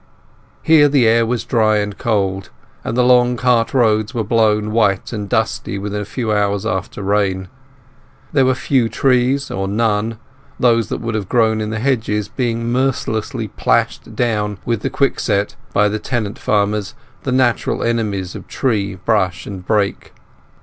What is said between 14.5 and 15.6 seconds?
with the quickset